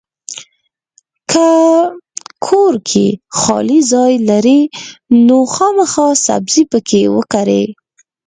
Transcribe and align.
کۀ 1.31 1.49
کور 2.45 2.73
کې 2.89 3.07
خالي 3.39 3.79
ځای 3.91 4.13
لرئ 4.29 4.61
نو 5.27 5.37
خامخا 5.53 6.07
سبزي 6.25 6.63
پکې 6.71 7.01
وکرئ! 7.15 7.63